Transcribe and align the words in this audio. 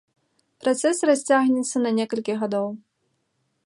Працэс 0.63 1.03
расцягнецца 1.11 1.77
на 1.87 1.95
некалькі 2.01 2.33
гадоў. 2.45 2.67